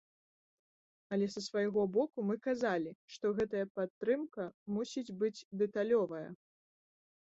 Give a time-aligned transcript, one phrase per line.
[1.17, 6.29] Але са свайго боку мы казалі, што гэтая падтрымка мусіць быць дэталёвая.